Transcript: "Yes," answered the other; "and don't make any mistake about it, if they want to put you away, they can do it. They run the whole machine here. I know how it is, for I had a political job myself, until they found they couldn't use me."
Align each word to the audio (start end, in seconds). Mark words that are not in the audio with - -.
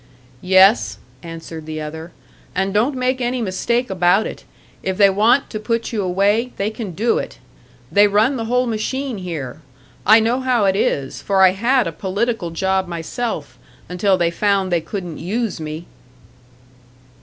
"Yes," 0.41 0.97
answered 1.21 1.67
the 1.67 1.79
other; 1.79 2.11
"and 2.55 2.73
don't 2.73 2.95
make 2.95 3.21
any 3.21 3.39
mistake 3.39 3.91
about 3.91 4.25
it, 4.25 4.45
if 4.81 4.97
they 4.97 5.11
want 5.11 5.51
to 5.51 5.59
put 5.59 5.93
you 5.93 6.01
away, 6.01 6.53
they 6.57 6.71
can 6.71 6.95
do 6.95 7.19
it. 7.19 7.37
They 7.91 8.07
run 8.07 8.35
the 8.35 8.45
whole 8.45 8.65
machine 8.65 9.19
here. 9.19 9.61
I 10.03 10.19
know 10.19 10.39
how 10.39 10.65
it 10.65 10.75
is, 10.75 11.21
for 11.21 11.43
I 11.43 11.51
had 11.51 11.85
a 11.85 11.91
political 11.91 12.49
job 12.49 12.87
myself, 12.87 13.59
until 13.87 14.17
they 14.17 14.31
found 14.31 14.71
they 14.71 14.81
couldn't 14.81 15.19
use 15.19 15.59
me." 15.59 15.85